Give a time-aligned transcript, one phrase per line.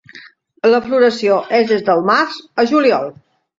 [0.75, 3.15] La floració és des del Març a Juliol.